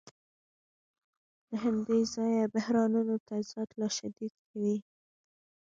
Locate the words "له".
1.49-1.55